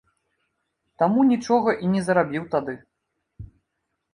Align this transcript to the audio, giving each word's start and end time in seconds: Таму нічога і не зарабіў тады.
Таму 1.01 1.19
нічога 1.31 1.69
і 1.83 1.91
не 1.97 2.01
зарабіў 2.07 2.43
тады. 2.57 2.73